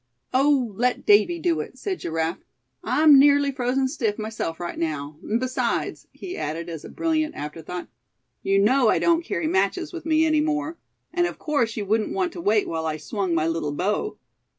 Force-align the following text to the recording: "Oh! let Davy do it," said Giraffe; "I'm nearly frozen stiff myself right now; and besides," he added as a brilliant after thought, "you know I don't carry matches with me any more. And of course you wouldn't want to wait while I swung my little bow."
"Oh! 0.33 0.73
let 0.77 1.05
Davy 1.05 1.37
do 1.37 1.59
it," 1.59 1.77
said 1.77 1.99
Giraffe; 1.99 2.39
"I'm 2.83 3.19
nearly 3.19 3.51
frozen 3.51 3.87
stiff 3.87 4.17
myself 4.17 4.59
right 4.59 4.79
now; 4.79 5.19
and 5.21 5.39
besides," 5.39 6.07
he 6.11 6.35
added 6.35 6.69
as 6.69 6.83
a 6.83 6.89
brilliant 6.89 7.35
after 7.35 7.61
thought, 7.61 7.87
"you 8.41 8.57
know 8.57 8.87
I 8.89 8.97
don't 8.97 9.23
carry 9.23 9.45
matches 9.45 9.93
with 9.93 10.07
me 10.07 10.25
any 10.25 10.41
more. 10.41 10.79
And 11.13 11.27
of 11.27 11.37
course 11.37 11.77
you 11.77 11.85
wouldn't 11.85 12.15
want 12.15 12.33
to 12.33 12.41
wait 12.41 12.67
while 12.67 12.87
I 12.87 12.97
swung 12.97 13.35
my 13.35 13.45
little 13.47 13.73
bow." 13.75 14.17